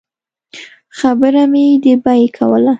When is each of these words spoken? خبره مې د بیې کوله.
خبره 0.99 1.43
مې 1.51 1.65
د 1.83 1.85
بیې 2.03 2.27
کوله. 2.37 2.69